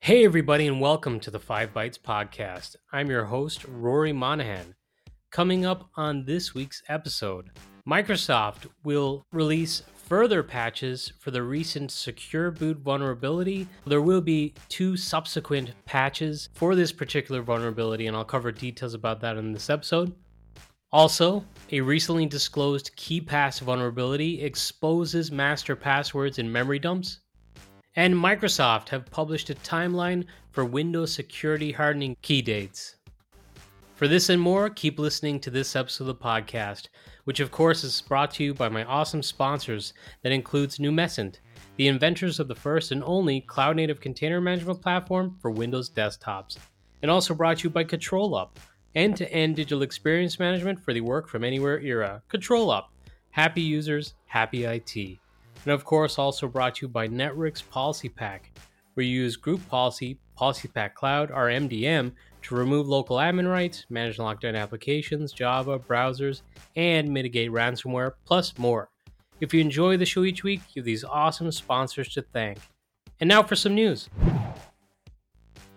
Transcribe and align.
Hey, 0.00 0.26
everybody, 0.26 0.66
and 0.66 0.82
welcome 0.82 1.18
to 1.20 1.30
the 1.30 1.40
Five 1.40 1.72
Bytes 1.72 1.98
Podcast. 1.98 2.76
I'm 2.92 3.08
your 3.08 3.24
host, 3.24 3.64
Rory 3.64 4.12
Monaghan. 4.12 4.74
Coming 5.30 5.64
up 5.64 5.88
on 5.96 6.26
this 6.26 6.52
week's 6.52 6.82
episode, 6.88 7.48
Microsoft 7.88 8.66
will 8.84 9.24
release 9.32 9.82
further 9.94 10.42
patches 10.42 11.10
for 11.18 11.30
the 11.30 11.42
recent 11.42 11.90
Secure 11.90 12.50
Boot 12.50 12.80
vulnerability. 12.80 13.66
There 13.86 14.02
will 14.02 14.20
be 14.20 14.52
two 14.68 14.98
subsequent 14.98 15.72
patches 15.86 16.50
for 16.52 16.74
this 16.74 16.92
particular 16.92 17.40
vulnerability, 17.40 18.06
and 18.06 18.14
I'll 18.14 18.26
cover 18.26 18.52
details 18.52 18.92
about 18.92 19.22
that 19.22 19.38
in 19.38 19.52
this 19.52 19.70
episode. 19.70 20.14
Also, 20.94 21.44
a 21.72 21.80
recently 21.80 22.24
disclosed 22.24 22.92
KeePass 22.96 23.60
vulnerability 23.60 24.40
exposes 24.40 25.32
master 25.32 25.74
passwords 25.74 26.38
in 26.38 26.52
memory 26.52 26.78
dumps 26.78 27.18
and 27.96 28.14
Microsoft 28.14 28.90
have 28.90 29.10
published 29.10 29.50
a 29.50 29.56
timeline 29.56 30.24
for 30.52 30.64
Windows 30.64 31.12
security 31.12 31.72
hardening 31.72 32.16
key 32.22 32.40
dates. 32.40 32.94
For 33.96 34.06
this 34.06 34.28
and 34.28 34.40
more, 34.40 34.70
keep 34.70 35.00
listening 35.00 35.40
to 35.40 35.50
this 35.50 35.74
episode 35.74 36.04
of 36.04 36.16
the 36.16 36.24
podcast, 36.24 36.86
which 37.24 37.40
of 37.40 37.50
course 37.50 37.82
is 37.82 38.00
brought 38.00 38.30
to 38.34 38.44
you 38.44 38.54
by 38.54 38.68
my 38.68 38.84
awesome 38.84 39.24
sponsors 39.24 39.94
that 40.22 40.30
includes 40.30 40.78
Numecent, 40.78 41.40
the 41.74 41.88
inventors 41.88 42.38
of 42.38 42.46
the 42.46 42.54
first 42.54 42.92
and 42.92 43.02
only 43.02 43.40
cloud 43.40 43.74
native 43.74 44.00
container 44.00 44.40
management 44.40 44.80
platform 44.80 45.36
for 45.42 45.50
Windows 45.50 45.90
desktops, 45.90 46.56
and 47.02 47.10
also 47.10 47.34
brought 47.34 47.58
to 47.58 47.64
you 47.64 47.70
by 47.70 47.82
ControlUp, 47.82 48.50
end 48.94 49.16
to 49.16 49.32
end 49.32 49.56
digital 49.56 49.82
experience 49.82 50.38
management 50.38 50.80
for 50.80 50.92
the 50.92 51.00
work 51.00 51.28
from 51.28 51.44
anywhere 51.44 51.80
era. 51.80 52.22
ControlUp, 52.32 52.84
happy 53.30 53.62
users, 53.62 54.14
happy 54.26 54.64
IT 54.64 55.18
and 55.64 55.72
of 55.72 55.84
course 55.84 56.18
also 56.18 56.46
brought 56.46 56.76
to 56.76 56.86
you 56.86 56.88
by 56.88 57.08
Netwrix 57.08 57.62
PolicyPak, 57.62 58.40
where 58.94 59.04
you 59.04 59.22
use 59.22 59.36
Group 59.36 59.66
Policy, 59.68 60.18
PolicyPak 60.38 60.94
Cloud, 60.94 61.30
or 61.30 61.48
MDM, 61.48 62.12
to 62.42 62.54
remove 62.54 62.86
local 62.86 63.16
admin 63.16 63.50
rights, 63.50 63.86
manage 63.88 64.18
lockdown 64.18 64.58
applications, 64.58 65.32
Java, 65.32 65.78
browsers, 65.78 66.42
and 66.76 67.08
mitigate 67.08 67.50
ransomware, 67.50 68.12
plus 68.26 68.56
more. 68.58 68.90
If 69.40 69.54
you 69.54 69.60
enjoy 69.60 69.96
the 69.96 70.06
show 70.06 70.24
each 70.24 70.44
week, 70.44 70.60
you 70.74 70.80
have 70.80 70.86
these 70.86 71.04
awesome 71.04 71.50
sponsors 71.50 72.12
to 72.14 72.22
thank. 72.22 72.58
And 73.20 73.28
now 73.28 73.42
for 73.42 73.56
some 73.56 73.74
news. 73.74 74.08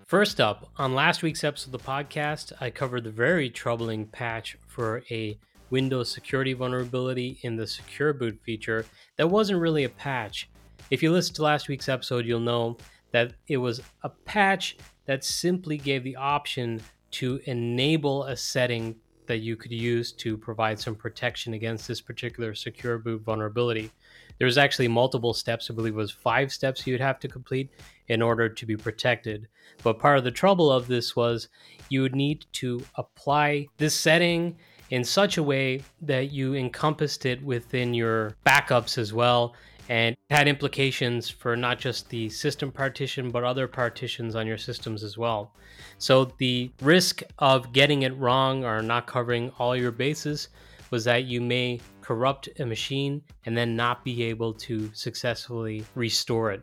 First 0.08 0.40
up, 0.40 0.70
on 0.78 0.96
last 0.96 1.22
week's 1.22 1.44
episode 1.44 1.76
of 1.76 1.84
the 1.84 1.86
podcast, 1.86 2.54
I 2.62 2.70
covered 2.70 3.04
the 3.04 3.10
very 3.10 3.50
troubling 3.50 4.06
patch 4.06 4.58
for 4.66 5.04
a 5.12 5.38
Windows 5.70 6.10
security 6.10 6.54
vulnerability 6.54 7.40
in 7.42 7.58
the 7.58 7.68
Secure 7.68 8.14
Boot 8.14 8.40
feature 8.42 8.86
that 9.18 9.30
wasn't 9.30 9.60
really 9.60 9.84
a 9.84 9.90
patch. 9.90 10.50
If 10.90 11.04
you 11.04 11.12
listened 11.12 11.36
to 11.36 11.44
last 11.44 11.68
week's 11.68 11.90
episode, 11.90 12.26
you'll 12.26 12.40
know 12.40 12.78
that 13.12 13.34
it 13.50 13.58
was 13.58 13.82
a 14.04 14.08
patch 14.08 14.78
that 15.08 15.26
simply 15.26 15.78
gave 15.78 16.06
the 16.06 16.16
option 16.16 16.82
to 17.12 17.42
enable 17.44 18.24
a 18.24 18.38
setting 18.38 18.96
that 19.26 19.40
you 19.40 19.58
could 19.58 19.74
use 19.74 20.14
to 20.14 20.38
provide 20.38 20.80
some 20.80 20.96
protection 20.96 21.54
against 21.54 21.86
this 21.86 22.00
particular 22.00 22.56
secure 22.56 22.98
boot 22.98 23.24
vulnerability. 23.24 23.92
There 24.38 24.46
was 24.46 24.58
actually 24.58 24.88
multiple 24.88 25.34
steps, 25.34 25.70
I 25.70 25.74
believe 25.74 25.94
it 25.94 25.98
was 25.98 26.12
five 26.12 26.52
steps 26.52 26.86
you'd 26.86 27.02
have 27.02 27.20
to 27.20 27.28
complete 27.28 27.70
in 28.08 28.22
order 28.22 28.50
to 28.50 28.66
be 28.66 28.78
protected. 28.78 29.48
But 29.84 30.00
part 30.00 30.18
of 30.18 30.24
the 30.24 30.32
trouble 30.32 30.72
of 30.72 30.88
this 30.88 31.16
was 31.16 31.50
you 31.90 32.02
would 32.02 32.16
need 32.16 32.46
to 32.54 32.84
apply 32.96 33.68
this 33.78 33.96
setting 33.96 34.58
in 34.90 35.04
such 35.04 35.38
a 35.38 35.44
way 35.44 35.84
that 36.02 36.32
you 36.32 36.56
encompassed 36.56 37.26
it 37.26 37.44
within 37.44 37.94
your 37.94 38.36
backups 38.46 38.98
as 38.98 39.14
well 39.14 39.54
and 39.90 40.16
had 40.30 40.48
implications 40.48 41.30
for 41.30 41.56
not 41.56 41.80
just 41.80 42.10
the 42.10 42.30
system 42.30 42.72
partition 42.72 43.32
but 43.32 43.44
other 43.44 43.68
partitions 43.68 44.36
on 44.36 44.46
your 44.46 44.58
systems 44.58 45.04
as 45.04 45.18
well. 45.18 45.54
So 45.98 46.32
the 46.38 46.72
risk 46.82 47.22
of 47.40 47.72
getting 47.74 48.04
it 48.04 48.16
wrong 48.18 48.66
or 48.66 48.82
not 48.82 49.08
covering 49.08 49.52
all 49.60 49.76
your 49.76 49.92
bases 49.92 50.50
was 50.92 51.04
that 51.06 51.26
you 51.26 51.42
may 51.42 51.80
corrupt 52.08 52.48
a 52.60 52.66
machine 52.66 53.22
and 53.46 53.58
then 53.58 53.76
not 53.76 54.06
be 54.06 54.24
able 54.24 54.54
to 54.54 54.90
successfully 54.94 55.84
restore 55.94 56.54
it. 56.54 56.62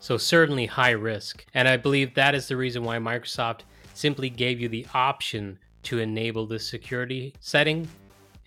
So 0.00 0.18
certainly 0.18 0.66
high 0.66 0.90
risk. 0.90 1.46
And 1.54 1.66
I 1.66 1.78
believe 1.78 2.12
that 2.14 2.34
is 2.34 2.46
the 2.46 2.58
reason 2.58 2.84
why 2.84 2.98
Microsoft 2.98 3.60
simply 3.94 4.28
gave 4.28 4.60
you 4.60 4.68
the 4.68 4.86
option 4.92 5.58
to 5.84 5.98
enable 5.98 6.46
this 6.46 6.68
security 6.68 7.34
setting 7.40 7.88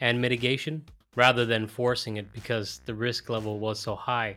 and 0.02 0.22
mitigation 0.22 0.86
rather 1.16 1.48
than 1.48 1.66
forcing 1.66 2.18
it 2.18 2.32
because 2.32 2.82
the 2.86 2.94
risk 2.94 3.28
level 3.30 3.58
was 3.58 3.80
so 3.80 3.96
high. 3.96 4.36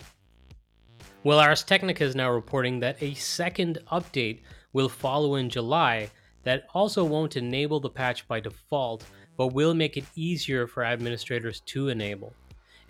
Well, 1.24 1.40
Ars 1.40 1.62
Technica 1.62 2.04
is 2.04 2.16
now 2.16 2.30
reporting 2.30 2.80
that 2.80 3.02
a 3.02 3.12
second 3.12 3.80
update 3.92 4.40
will 4.72 4.88
follow 4.88 5.34
in 5.34 5.50
July 5.50 6.10
that 6.44 6.68
also 6.72 7.04
won't 7.04 7.36
enable 7.36 7.80
the 7.80 7.90
patch 7.90 8.26
by 8.26 8.40
default, 8.40 9.04
but 9.38 9.54
will 9.54 9.72
make 9.72 9.96
it 9.96 10.04
easier 10.16 10.66
for 10.66 10.84
administrators 10.84 11.60
to 11.60 11.88
enable. 11.88 12.34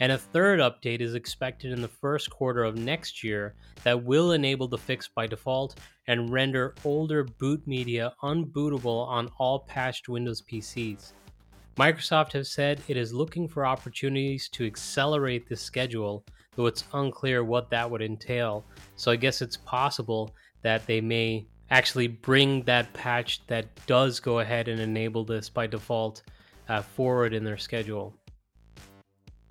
And 0.00 0.10
a 0.10 0.18
third 0.18 0.60
update 0.60 1.00
is 1.00 1.14
expected 1.14 1.72
in 1.72 1.82
the 1.82 1.88
first 1.88 2.30
quarter 2.30 2.64
of 2.64 2.76
next 2.76 3.22
year 3.22 3.54
that 3.84 4.02
will 4.02 4.32
enable 4.32 4.66
the 4.66 4.78
fix 4.78 5.08
by 5.08 5.26
default 5.26 5.78
and 6.06 6.32
render 6.32 6.74
older 6.84 7.24
boot 7.24 7.64
media 7.66 8.14
unbootable 8.22 9.06
on 9.06 9.30
all 9.38 9.60
patched 9.60 10.08
Windows 10.08 10.42
PCs. 10.42 11.12
Microsoft 11.76 12.32
has 12.32 12.50
said 12.50 12.80
it 12.88 12.96
is 12.96 13.12
looking 13.12 13.46
for 13.46 13.66
opportunities 13.66 14.48
to 14.48 14.66
accelerate 14.66 15.48
this 15.48 15.60
schedule, 15.60 16.24
though 16.56 16.66
it's 16.66 16.84
unclear 16.94 17.44
what 17.44 17.70
that 17.70 17.88
would 17.88 18.02
entail. 18.02 18.64
So 18.96 19.12
I 19.12 19.16
guess 19.16 19.42
it's 19.42 19.58
possible 19.58 20.34
that 20.62 20.86
they 20.86 21.00
may 21.00 21.46
actually 21.70 22.08
bring 22.08 22.62
that 22.62 22.92
patch 22.94 23.46
that 23.46 23.66
does 23.86 24.20
go 24.20 24.38
ahead 24.38 24.68
and 24.68 24.80
enable 24.80 25.24
this 25.24 25.48
by 25.48 25.66
default 25.66 26.22
uh, 26.68 26.82
forward 26.82 27.32
in 27.34 27.44
their 27.44 27.58
schedule. 27.58 28.14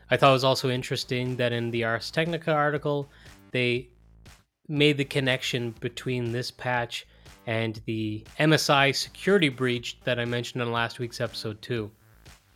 I 0.09 0.17
thought 0.17 0.29
it 0.29 0.33
was 0.33 0.43
also 0.43 0.69
interesting 0.69 1.35
that 1.35 1.51
in 1.51 1.69
the 1.71 1.83
Ars 1.83 2.11
Technica 2.11 2.51
article, 2.51 3.09
they 3.51 3.89
made 4.67 4.97
the 4.97 5.05
connection 5.05 5.71
between 5.79 6.31
this 6.31 6.51
patch 6.51 7.05
and 7.45 7.81
the 7.85 8.23
MSI 8.39 8.95
security 8.95 9.49
breach 9.49 9.97
that 10.03 10.19
I 10.19 10.25
mentioned 10.25 10.61
in 10.61 10.71
last 10.71 10.99
week's 10.99 11.21
episode, 11.21 11.61
too. 11.61 11.89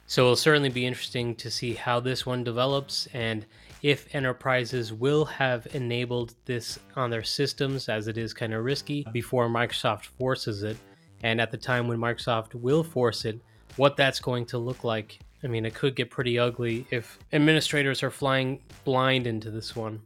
So 0.05 0.23
it'll 0.23 0.35
certainly 0.35 0.69
be 0.69 0.85
interesting 0.85 1.35
to 1.35 1.49
see 1.49 1.73
how 1.73 2.01
this 2.01 2.25
one 2.25 2.43
develops 2.43 3.07
and 3.13 3.45
if 3.81 4.13
enterprises 4.13 4.91
will 4.91 5.23
have 5.25 5.67
enabled 5.73 6.35
this 6.45 6.77
on 6.97 7.09
their 7.09 7.23
systems, 7.23 7.89
as 7.89 8.07
it 8.07 8.17
is 8.17 8.33
kind 8.33 8.53
of 8.53 8.63
risky, 8.63 9.07
before 9.13 9.47
Microsoft 9.47 10.05
forces 10.05 10.63
it. 10.63 10.77
And 11.23 11.39
at 11.39 11.49
the 11.49 11.57
time 11.57 11.87
when 11.87 11.97
Microsoft 11.97 12.53
will 12.53 12.83
force 12.83 13.25
it, 13.25 13.39
what 13.77 13.95
that's 13.97 14.19
going 14.19 14.45
to 14.47 14.57
look 14.57 14.83
like 14.83 15.19
I 15.43 15.47
mean, 15.47 15.65
it 15.65 15.73
could 15.73 15.95
get 15.95 16.11
pretty 16.11 16.37
ugly 16.37 16.85
if 16.91 17.17
administrators 17.33 18.03
are 18.03 18.11
flying 18.11 18.61
blind 18.83 19.25
into 19.25 19.49
this 19.49 19.75
one. 19.75 20.01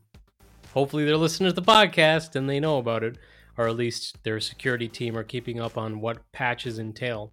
Hopefully, 0.73 1.03
they're 1.03 1.17
listening 1.17 1.49
to 1.49 1.55
the 1.55 1.61
podcast 1.61 2.35
and 2.35 2.49
they 2.49 2.59
know 2.59 2.77
about 2.77 3.03
it, 3.03 3.17
or 3.57 3.67
at 3.67 3.75
least 3.75 4.23
their 4.23 4.39
security 4.39 4.87
team 4.87 5.17
are 5.17 5.23
keeping 5.23 5.59
up 5.59 5.77
on 5.77 5.99
what 5.99 6.31
patches 6.31 6.79
entail. 6.79 7.31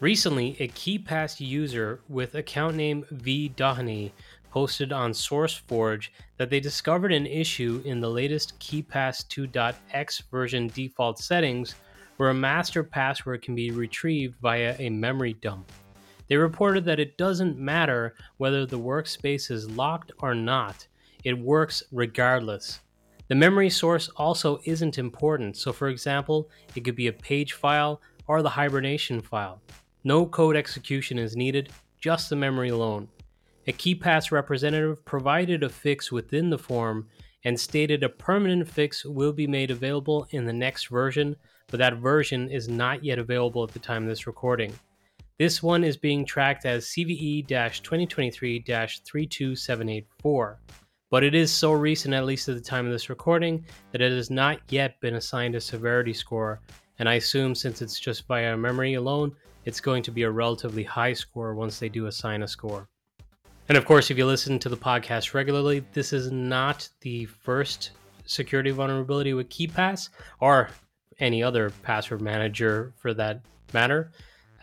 Recently, 0.00 0.56
a 0.60 0.68
KeePass 0.68 1.46
user 1.46 2.00
with 2.08 2.34
account 2.34 2.76
name 2.76 3.04
V. 3.10 3.52
Posted 4.50 4.92
on 4.92 5.12
SourceForge 5.12 6.08
that 6.36 6.50
they 6.50 6.58
discovered 6.58 7.12
an 7.12 7.26
issue 7.26 7.82
in 7.84 8.00
the 8.00 8.10
latest 8.10 8.58
KeePass 8.58 9.24
2.x 9.28 10.22
version 10.30 10.68
default 10.68 11.20
settings 11.20 11.76
where 12.20 12.28
a 12.28 12.34
master 12.34 12.84
password 12.84 13.40
can 13.40 13.54
be 13.54 13.70
retrieved 13.70 14.36
via 14.42 14.76
a 14.78 14.90
memory 14.90 15.32
dump. 15.32 15.72
They 16.28 16.36
reported 16.36 16.84
that 16.84 17.00
it 17.00 17.16
doesn't 17.16 17.56
matter 17.56 18.14
whether 18.36 18.66
the 18.66 18.78
workspace 18.78 19.50
is 19.50 19.70
locked 19.70 20.12
or 20.18 20.34
not, 20.34 20.86
it 21.24 21.32
works 21.32 21.82
regardless. 21.90 22.80
The 23.28 23.36
memory 23.36 23.70
source 23.70 24.10
also 24.16 24.60
isn't 24.66 24.98
important, 24.98 25.56
so 25.56 25.72
for 25.72 25.88
example, 25.88 26.50
it 26.76 26.82
could 26.82 26.94
be 26.94 27.06
a 27.06 27.12
page 27.14 27.54
file 27.54 28.02
or 28.26 28.42
the 28.42 28.50
hibernation 28.50 29.22
file. 29.22 29.62
No 30.04 30.26
code 30.26 30.56
execution 30.56 31.18
is 31.18 31.36
needed, 31.36 31.70
just 32.02 32.28
the 32.28 32.36
memory 32.36 32.68
alone. 32.68 33.08
A 33.66 33.72
KeePass 33.72 34.30
representative 34.30 35.02
provided 35.06 35.62
a 35.62 35.70
fix 35.70 36.12
within 36.12 36.50
the 36.50 36.58
form 36.58 37.08
and 37.44 37.58
stated 37.58 38.02
a 38.02 38.10
permanent 38.10 38.68
fix 38.68 39.06
will 39.06 39.32
be 39.32 39.46
made 39.46 39.70
available 39.70 40.28
in 40.32 40.44
the 40.44 40.52
next 40.52 40.88
version, 40.88 41.34
but 41.70 41.78
that 41.78 41.98
version 41.98 42.50
is 42.50 42.68
not 42.68 43.04
yet 43.04 43.18
available 43.18 43.64
at 43.64 43.70
the 43.70 43.78
time 43.78 44.02
of 44.02 44.08
this 44.08 44.26
recording. 44.26 44.72
This 45.38 45.62
one 45.62 45.84
is 45.84 45.96
being 45.96 46.26
tracked 46.26 46.66
as 46.66 46.88
CVE 46.88 47.46
2023 47.46 48.60
32784, 48.60 50.60
but 51.10 51.24
it 51.24 51.34
is 51.34 51.50
so 51.50 51.72
recent, 51.72 52.12
at 52.12 52.26
least 52.26 52.48
at 52.48 52.56
the 52.56 52.60
time 52.60 52.84
of 52.84 52.92
this 52.92 53.08
recording, 53.08 53.64
that 53.92 54.02
it 54.02 54.12
has 54.12 54.30
not 54.30 54.60
yet 54.68 55.00
been 55.00 55.14
assigned 55.14 55.54
a 55.54 55.60
severity 55.60 56.12
score, 56.12 56.60
And 56.98 57.08
I 57.08 57.14
assume 57.14 57.54
since 57.54 57.80
it's 57.80 57.98
just 57.98 58.26
via 58.26 58.54
memory 58.56 58.94
alone, 58.94 59.34
it's 59.64 59.80
going 59.80 60.02
to 60.02 60.10
be 60.10 60.24
a 60.24 60.30
relatively 60.30 60.82
high 60.82 61.14
score 61.14 61.54
once 61.54 61.78
they 61.78 61.88
do 61.88 62.06
assign 62.06 62.42
a 62.42 62.48
score. 62.48 62.88
And 63.70 63.78
of 63.78 63.86
course, 63.86 64.10
if 64.10 64.18
you 64.18 64.26
listen 64.26 64.58
to 64.58 64.68
the 64.68 64.76
podcast 64.76 65.32
regularly, 65.32 65.82
this 65.92 66.12
is 66.12 66.30
not 66.30 66.86
the 67.00 67.24
first 67.24 67.92
security 68.26 68.70
vulnerability 68.70 69.32
with 69.32 69.48
KeePass 69.48 70.10
or 70.40 70.68
any 71.20 71.42
other 71.42 71.70
password 71.82 72.20
manager 72.20 72.92
for 72.96 73.14
that 73.14 73.40
matter. 73.72 74.10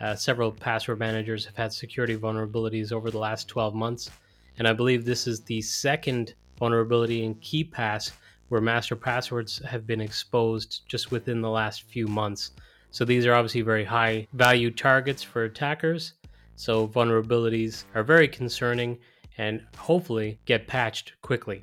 Uh, 0.00 0.14
several 0.14 0.52
password 0.52 0.98
managers 0.98 1.44
have 1.44 1.56
had 1.56 1.72
security 1.72 2.16
vulnerabilities 2.16 2.92
over 2.92 3.10
the 3.10 3.18
last 3.18 3.48
12 3.48 3.74
months, 3.74 4.10
and 4.58 4.68
I 4.68 4.72
believe 4.72 5.04
this 5.04 5.26
is 5.26 5.40
the 5.40 5.60
second 5.62 6.34
vulnerability 6.58 7.24
in 7.24 7.34
KeePass 7.36 8.12
where 8.48 8.60
master 8.60 8.96
passwords 8.96 9.58
have 9.64 9.86
been 9.86 10.00
exposed 10.00 10.82
just 10.88 11.10
within 11.10 11.40
the 11.40 11.50
last 11.50 11.82
few 11.82 12.06
months. 12.06 12.52
So 12.90 13.04
these 13.04 13.26
are 13.26 13.34
obviously 13.34 13.60
very 13.60 13.84
high 13.84 14.26
value 14.32 14.70
targets 14.70 15.22
for 15.22 15.44
attackers. 15.44 16.14
So 16.56 16.88
vulnerabilities 16.88 17.84
are 17.94 18.02
very 18.02 18.26
concerning 18.26 18.98
and 19.36 19.62
hopefully 19.76 20.38
get 20.46 20.66
patched 20.66 21.12
quickly. 21.22 21.62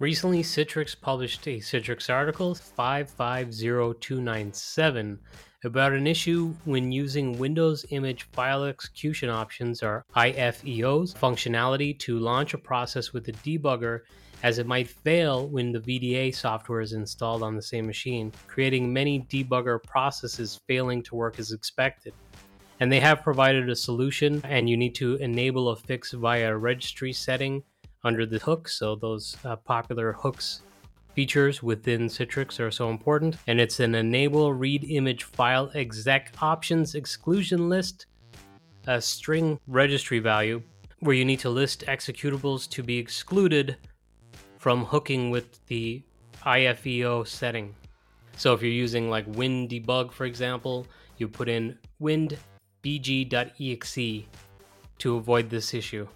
Recently, 0.00 0.44
Citrix 0.44 0.94
published 1.00 1.44
a 1.48 1.58
Citrix 1.58 2.08
article 2.08 2.54
550297 2.54 5.18
about 5.64 5.92
an 5.92 6.06
issue 6.06 6.54
when 6.64 6.92
using 6.92 7.36
Windows 7.36 7.84
Image 7.90 8.22
File 8.30 8.62
Execution 8.62 9.28
Options 9.28 9.82
or 9.82 10.04
IFEO's 10.14 11.14
functionality 11.14 11.98
to 11.98 12.20
launch 12.20 12.54
a 12.54 12.58
process 12.58 13.12
with 13.12 13.26
a 13.26 13.32
debugger 13.32 14.02
as 14.44 14.60
it 14.60 14.68
might 14.68 14.88
fail 14.88 15.48
when 15.48 15.72
the 15.72 15.80
VDA 15.80 16.32
software 16.32 16.80
is 16.80 16.92
installed 16.92 17.42
on 17.42 17.56
the 17.56 17.62
same 17.62 17.84
machine, 17.84 18.32
creating 18.46 18.92
many 18.92 19.22
debugger 19.22 19.82
processes 19.82 20.60
failing 20.68 21.02
to 21.02 21.16
work 21.16 21.40
as 21.40 21.50
expected. 21.50 22.14
And 22.78 22.92
they 22.92 23.00
have 23.00 23.24
provided 23.24 23.68
a 23.68 23.74
solution, 23.74 24.42
and 24.44 24.70
you 24.70 24.76
need 24.76 24.94
to 24.94 25.16
enable 25.16 25.70
a 25.70 25.76
fix 25.76 26.12
via 26.12 26.52
a 26.52 26.56
registry 26.56 27.12
setting 27.12 27.64
under 28.04 28.26
the 28.26 28.38
hook. 28.38 28.68
So 28.68 28.96
those 28.96 29.36
uh, 29.44 29.56
popular 29.56 30.12
hooks 30.12 30.62
features 31.14 31.62
within 31.62 32.02
Citrix 32.06 32.60
are 32.60 32.70
so 32.70 32.90
important. 32.90 33.36
And 33.46 33.60
it's 33.60 33.80
an 33.80 33.94
enable 33.94 34.52
read 34.52 34.84
image 34.84 35.24
file 35.24 35.70
exec 35.74 36.32
options 36.40 36.94
exclusion 36.94 37.68
list, 37.68 38.06
a 38.86 39.00
string 39.00 39.58
registry 39.66 40.20
value, 40.20 40.62
where 41.00 41.16
you 41.16 41.24
need 41.24 41.40
to 41.40 41.50
list 41.50 41.84
executables 41.86 42.68
to 42.70 42.82
be 42.82 42.98
excluded 42.98 43.76
from 44.58 44.84
hooking 44.84 45.30
with 45.30 45.64
the 45.66 46.02
IFEO 46.42 47.26
setting. 47.26 47.74
So 48.36 48.54
if 48.54 48.62
you're 48.62 48.70
using 48.70 49.10
like 49.10 49.30
WinDbg, 49.32 50.12
for 50.12 50.24
example, 50.24 50.86
you 51.16 51.28
put 51.28 51.48
in 51.48 51.76
windbg.exe 52.00 52.38
to 54.98 55.16
avoid 55.16 55.50
this 55.50 55.74
issue. 55.74 56.06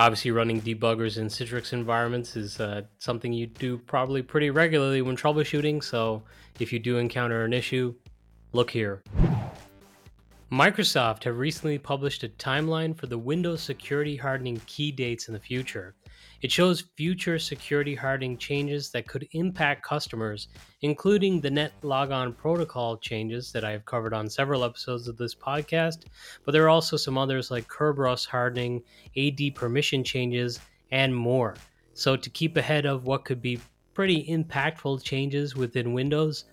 Obviously, 0.00 0.30
running 0.30 0.62
debuggers 0.62 1.18
in 1.18 1.26
Citrix 1.26 1.74
environments 1.74 2.34
is 2.34 2.58
uh, 2.58 2.80
something 2.96 3.34
you 3.34 3.46
do 3.46 3.76
probably 3.76 4.22
pretty 4.22 4.48
regularly 4.48 5.02
when 5.02 5.14
troubleshooting, 5.14 5.84
so 5.84 6.22
if 6.58 6.72
you 6.72 6.78
do 6.78 6.96
encounter 6.96 7.44
an 7.44 7.52
issue, 7.52 7.94
look 8.54 8.70
here. 8.70 9.02
Microsoft 10.50 11.22
have 11.22 11.38
recently 11.38 11.78
published 11.78 12.24
a 12.24 12.28
timeline 12.28 12.96
for 12.98 13.06
the 13.06 13.16
Windows 13.16 13.62
security 13.62 14.16
hardening 14.16 14.60
key 14.66 14.90
dates 14.90 15.28
in 15.28 15.34
the 15.34 15.38
future. 15.38 15.94
It 16.42 16.50
shows 16.50 16.88
future 16.96 17.38
security 17.38 17.94
hardening 17.94 18.36
changes 18.36 18.90
that 18.90 19.06
could 19.06 19.28
impact 19.30 19.84
customers, 19.84 20.48
including 20.82 21.40
the 21.40 21.52
net 21.52 21.72
logon 21.82 22.32
protocol 22.32 22.96
changes 22.96 23.52
that 23.52 23.64
I 23.64 23.70
have 23.70 23.84
covered 23.84 24.12
on 24.12 24.28
several 24.28 24.64
episodes 24.64 25.06
of 25.06 25.16
this 25.16 25.36
podcast, 25.36 26.06
but 26.44 26.50
there 26.50 26.64
are 26.64 26.68
also 26.68 26.96
some 26.96 27.16
others 27.16 27.52
like 27.52 27.68
Kerberos 27.68 28.26
hardening, 28.26 28.82
AD 29.16 29.54
permission 29.54 30.02
changes, 30.02 30.58
and 30.90 31.14
more. 31.14 31.54
So, 31.94 32.16
to 32.16 32.28
keep 32.28 32.56
ahead 32.56 32.86
of 32.86 33.04
what 33.04 33.24
could 33.24 33.40
be 33.40 33.60
pretty 33.94 34.26
impactful 34.26 35.04
changes 35.04 35.54
within 35.54 35.92
Windows, 35.92 36.46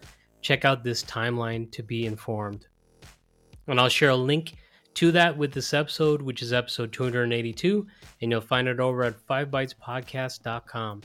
check 0.43 0.65
out 0.65 0.83
this 0.83 1.03
timeline 1.03 1.71
to 1.71 1.81
be 1.81 2.05
informed. 2.05 2.67
And 3.67 3.79
I'll 3.79 3.89
share 3.89 4.09
a 4.09 4.15
link 4.15 4.55
to 4.95 5.11
that 5.11 5.37
with 5.37 5.53
this 5.53 5.73
episode, 5.73 6.21
which 6.21 6.41
is 6.41 6.53
episode 6.53 6.91
282, 6.91 7.85
and 8.21 8.31
you'll 8.31 8.41
find 8.41 8.67
it 8.67 8.79
over 8.79 9.03
at 9.03 9.19
5bytespodcast.com. 9.27 11.01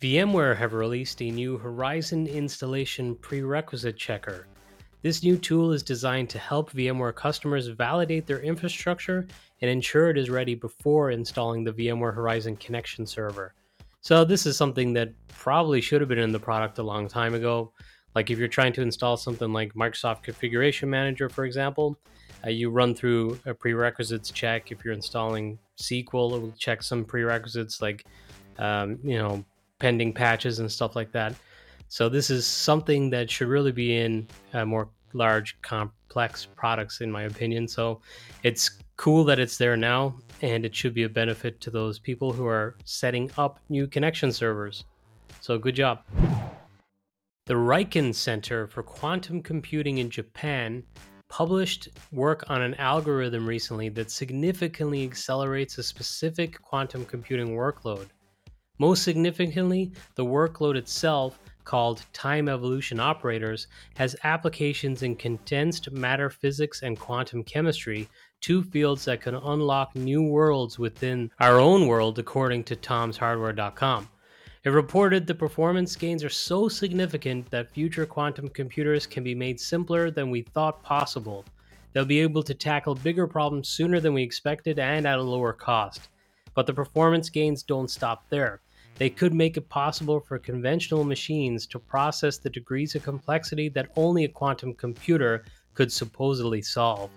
VMware 0.00 0.56
have 0.56 0.72
released 0.72 1.22
a 1.22 1.30
new 1.30 1.58
Horizon 1.58 2.26
installation 2.26 3.14
prerequisite 3.16 3.96
checker. 3.96 4.46
This 5.02 5.22
new 5.22 5.36
tool 5.36 5.72
is 5.72 5.82
designed 5.82 6.30
to 6.30 6.38
help 6.38 6.70
VMware 6.72 7.14
customers 7.14 7.66
validate 7.68 8.26
their 8.26 8.40
infrastructure 8.40 9.26
and 9.60 9.70
ensure 9.70 10.08
it 10.08 10.16
is 10.16 10.30
ready 10.30 10.54
before 10.54 11.10
installing 11.10 11.62
the 11.62 11.72
VMware 11.72 12.14
Horizon 12.14 12.56
Connection 12.56 13.06
Server. 13.06 13.54
So, 14.00 14.24
this 14.24 14.46
is 14.46 14.56
something 14.56 14.94
that 14.94 15.12
probably 15.28 15.80
should 15.80 16.00
have 16.00 16.08
been 16.08 16.18
in 16.18 16.32
the 16.32 16.40
product 16.40 16.78
a 16.78 16.82
long 16.82 17.08
time 17.08 17.34
ago. 17.34 17.72
Like 18.14 18.30
if 18.30 18.38
you're 18.38 18.48
trying 18.48 18.72
to 18.74 18.82
install 18.82 19.16
something 19.16 19.52
like 19.52 19.74
Microsoft 19.74 20.22
Configuration 20.22 20.88
Manager, 20.88 21.28
for 21.28 21.44
example, 21.44 21.98
uh, 22.46 22.50
you 22.50 22.70
run 22.70 22.94
through 22.94 23.38
a 23.46 23.54
prerequisites 23.54 24.30
check. 24.30 24.70
If 24.70 24.84
you're 24.84 24.94
installing 24.94 25.58
SQL, 25.78 26.36
it 26.36 26.42
will 26.42 26.54
check 26.58 26.82
some 26.82 27.04
prerequisites 27.04 27.80
like, 27.80 28.04
um, 28.58 28.98
you 29.02 29.18
know, 29.18 29.44
pending 29.78 30.12
patches 30.12 30.60
and 30.60 30.70
stuff 30.70 30.94
like 30.94 31.10
that. 31.12 31.34
So 31.88 32.08
this 32.08 32.30
is 32.30 32.46
something 32.46 33.10
that 33.10 33.30
should 33.30 33.48
really 33.48 33.72
be 33.72 33.96
in 33.96 34.28
uh, 34.52 34.64
more 34.64 34.88
large, 35.12 35.60
complex 35.62 36.46
products, 36.46 37.00
in 37.00 37.10
my 37.10 37.22
opinion. 37.22 37.68
So 37.68 38.00
it's 38.42 38.78
cool 38.96 39.24
that 39.24 39.38
it's 39.38 39.58
there 39.58 39.76
now, 39.76 40.16
and 40.42 40.64
it 40.64 40.74
should 40.74 40.94
be 40.94 41.04
a 41.04 41.08
benefit 41.08 41.60
to 41.62 41.70
those 41.70 41.98
people 41.98 42.32
who 42.32 42.46
are 42.46 42.76
setting 42.84 43.30
up 43.38 43.60
new 43.68 43.86
connection 43.86 44.32
servers. 44.32 44.84
So 45.40 45.58
good 45.58 45.76
job. 45.76 46.02
The 47.46 47.52
Riken 47.52 48.14
Center 48.14 48.66
for 48.66 48.82
Quantum 48.82 49.42
Computing 49.42 49.98
in 49.98 50.08
Japan 50.08 50.82
published 51.28 51.90
work 52.10 52.42
on 52.48 52.62
an 52.62 52.72
algorithm 52.76 53.46
recently 53.46 53.90
that 53.90 54.10
significantly 54.10 55.04
accelerates 55.04 55.76
a 55.76 55.82
specific 55.82 56.58
quantum 56.62 57.04
computing 57.04 57.48
workload. 57.48 58.06
Most 58.78 59.02
significantly, 59.02 59.92
the 60.14 60.24
workload 60.24 60.74
itself, 60.74 61.38
called 61.64 62.06
time 62.14 62.48
evolution 62.48 62.98
operators, 62.98 63.66
has 63.94 64.16
applications 64.24 65.02
in 65.02 65.14
condensed 65.14 65.90
matter 65.92 66.30
physics 66.30 66.80
and 66.80 66.98
quantum 66.98 67.44
chemistry, 67.44 68.08
two 68.40 68.62
fields 68.62 69.04
that 69.04 69.20
can 69.20 69.34
unlock 69.34 69.94
new 69.94 70.22
worlds 70.22 70.78
within 70.78 71.30
our 71.40 71.58
own 71.58 71.88
world, 71.88 72.18
according 72.18 72.64
to 72.64 72.74
tomshardware.com. 72.74 74.08
It 74.64 74.70
reported 74.70 75.26
the 75.26 75.34
performance 75.34 75.94
gains 75.94 76.24
are 76.24 76.30
so 76.30 76.70
significant 76.70 77.50
that 77.50 77.74
future 77.74 78.06
quantum 78.06 78.48
computers 78.48 79.06
can 79.06 79.22
be 79.22 79.34
made 79.34 79.60
simpler 79.60 80.10
than 80.10 80.30
we 80.30 80.40
thought 80.40 80.82
possible. 80.82 81.44
They'll 81.92 82.06
be 82.06 82.20
able 82.20 82.42
to 82.42 82.54
tackle 82.54 82.94
bigger 82.94 83.26
problems 83.26 83.68
sooner 83.68 84.00
than 84.00 84.14
we 84.14 84.22
expected 84.22 84.78
and 84.78 85.06
at 85.06 85.18
a 85.18 85.22
lower 85.22 85.52
cost. 85.52 86.08
But 86.54 86.66
the 86.66 86.72
performance 86.72 87.28
gains 87.28 87.62
don't 87.62 87.90
stop 87.90 88.24
there. 88.30 88.62
They 88.96 89.10
could 89.10 89.34
make 89.34 89.58
it 89.58 89.68
possible 89.68 90.18
for 90.18 90.38
conventional 90.38 91.04
machines 91.04 91.66
to 91.66 91.78
process 91.78 92.38
the 92.38 92.48
degrees 92.48 92.94
of 92.94 93.02
complexity 93.02 93.68
that 93.70 93.90
only 93.96 94.24
a 94.24 94.28
quantum 94.28 94.72
computer 94.72 95.44
could 95.74 95.92
supposedly 95.92 96.62
solve. 96.62 97.10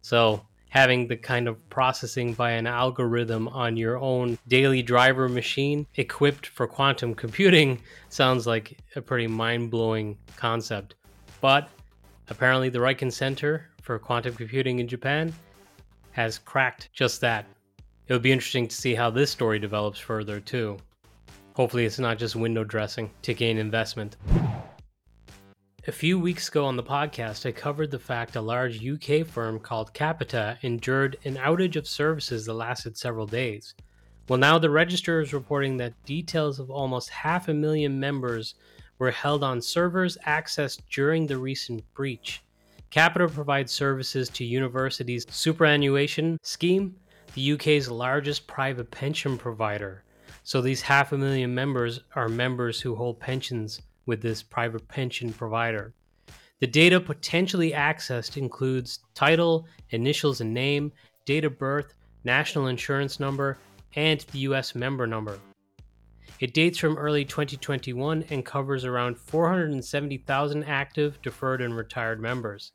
So, 0.00 0.46
having 0.68 1.06
the 1.06 1.16
kind 1.16 1.48
of 1.48 1.70
processing 1.70 2.34
by 2.34 2.50
an 2.50 2.66
algorithm 2.66 3.48
on 3.48 3.76
your 3.76 3.98
own 3.98 4.38
daily 4.48 4.82
driver 4.82 5.28
machine 5.28 5.86
equipped 5.96 6.46
for 6.46 6.66
quantum 6.66 7.14
computing 7.14 7.80
sounds 8.08 8.46
like 8.46 8.78
a 8.96 9.00
pretty 9.00 9.26
mind 9.26 9.70
blowing 9.70 10.16
concept. 10.36 10.94
But 11.40 11.68
apparently, 12.28 12.68
the 12.68 12.78
Riken 12.78 13.12
Center 13.12 13.70
for 13.82 13.98
Quantum 13.98 14.34
Computing 14.34 14.80
in 14.80 14.88
Japan 14.88 15.32
has 16.10 16.38
cracked 16.38 16.88
just 16.92 17.20
that. 17.20 17.46
It'll 18.08 18.20
be 18.20 18.32
interesting 18.32 18.66
to 18.68 18.74
see 18.74 18.94
how 18.94 19.10
this 19.10 19.30
story 19.30 19.58
develops 19.58 19.98
further, 19.98 20.40
too. 20.40 20.78
Hopefully, 21.54 21.84
it's 21.84 21.98
not 21.98 22.18
just 22.18 22.36
window 22.36 22.64
dressing 22.64 23.10
to 23.22 23.34
gain 23.34 23.58
investment. 23.58 24.16
A 25.88 25.92
few 25.92 26.18
weeks 26.18 26.48
ago 26.48 26.64
on 26.64 26.74
the 26.74 26.82
podcast, 26.82 27.46
I 27.46 27.52
covered 27.52 27.92
the 27.92 27.98
fact 28.00 28.34
a 28.34 28.40
large 28.40 28.84
UK 28.84 29.24
firm 29.24 29.60
called 29.60 29.94
Capita 29.94 30.58
endured 30.62 31.16
an 31.24 31.36
outage 31.36 31.76
of 31.76 31.86
services 31.86 32.44
that 32.44 32.54
lasted 32.54 32.98
several 32.98 33.24
days. 33.24 33.72
Well, 34.28 34.40
now 34.40 34.58
the 34.58 34.68
Register 34.68 35.20
is 35.20 35.32
reporting 35.32 35.76
that 35.76 36.04
details 36.04 36.58
of 36.58 36.72
almost 36.72 37.10
half 37.10 37.46
a 37.46 37.54
million 37.54 38.00
members 38.00 38.56
were 38.98 39.12
held 39.12 39.44
on 39.44 39.62
servers 39.62 40.18
accessed 40.26 40.80
during 40.90 41.24
the 41.24 41.38
recent 41.38 41.84
breach. 41.94 42.42
Capita 42.90 43.28
provides 43.28 43.70
services 43.70 44.28
to 44.30 44.44
universities' 44.44 45.24
superannuation 45.30 46.40
scheme, 46.42 46.96
the 47.34 47.52
UK's 47.52 47.88
largest 47.88 48.48
private 48.48 48.90
pension 48.90 49.38
provider. 49.38 50.02
So 50.42 50.60
these 50.60 50.82
half 50.82 51.12
a 51.12 51.18
million 51.18 51.54
members 51.54 52.00
are 52.16 52.28
members 52.28 52.80
who 52.80 52.96
hold 52.96 53.20
pensions 53.20 53.82
with 54.06 54.22
this 54.22 54.42
private 54.42 54.86
pension 54.88 55.32
provider. 55.32 55.92
The 56.60 56.66
data 56.66 57.00
potentially 57.00 57.72
accessed 57.72 58.36
includes 58.36 59.00
title, 59.14 59.66
initials 59.90 60.40
and 60.40 60.54
name, 60.54 60.92
date 61.26 61.44
of 61.44 61.58
birth, 61.58 61.92
national 62.24 62.68
insurance 62.68 63.20
number, 63.20 63.58
and 63.94 64.20
the 64.32 64.38
US 64.40 64.74
member 64.74 65.06
number. 65.06 65.38
It 66.40 66.54
dates 66.54 66.78
from 66.78 66.98
early 66.98 67.24
2021 67.24 68.24
and 68.30 68.44
covers 68.44 68.84
around 68.84 69.18
470,000 69.18 70.64
active, 70.64 71.20
deferred, 71.22 71.62
and 71.62 71.74
retired 71.74 72.20
members. 72.20 72.72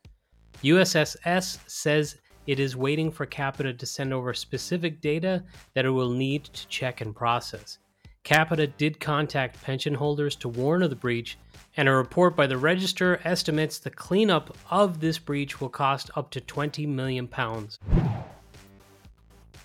USS 0.62 1.58
says 1.68 2.16
it 2.46 2.58
is 2.58 2.76
waiting 2.76 3.10
for 3.10 3.24
Capita 3.24 3.72
to 3.72 3.86
send 3.86 4.12
over 4.12 4.34
specific 4.34 5.00
data 5.00 5.44
that 5.74 5.84
it 5.84 5.90
will 5.90 6.10
need 6.10 6.44
to 6.44 6.66
check 6.68 7.00
and 7.00 7.14
process. 7.14 7.78
Capita 8.24 8.68
did 8.68 9.00
contact 9.00 9.60
pension 9.62 9.94
holders 9.94 10.36
to 10.36 10.48
warn 10.48 10.82
of 10.82 10.90
the 10.90 10.96
breach, 10.96 11.36
and 11.76 11.88
a 11.88 11.92
report 11.92 12.36
by 12.36 12.46
the 12.46 12.56
Register 12.56 13.20
estimates 13.24 13.78
the 13.78 13.90
cleanup 13.90 14.56
of 14.70 15.00
this 15.00 15.18
breach 15.18 15.60
will 15.60 15.68
cost 15.68 16.10
up 16.14 16.30
to 16.30 16.40
20 16.40 16.86
million 16.86 17.26
pounds. 17.26 17.80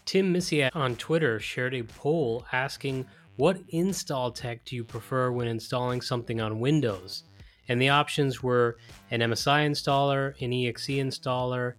Tim 0.05 0.33
Misiak 0.33 0.75
on 0.75 0.95
Twitter 0.95 1.39
shared 1.39 1.75
a 1.75 1.83
poll 1.83 2.45
asking 2.51 3.05
what 3.35 3.61
install 3.69 4.31
tech 4.31 4.65
do 4.65 4.75
you 4.75 4.83
prefer 4.83 5.29
when 5.31 5.47
installing 5.47 6.01
something 6.01 6.41
on 6.41 6.59
Windows? 6.59 7.25
And 7.67 7.79
the 7.79 7.89
options 7.89 8.41
were 8.41 8.77
an 9.11 9.19
MSI 9.19 9.69
installer, 9.69 10.33
an 10.41 10.51
EXE 10.51 10.87
installer, 10.87 11.73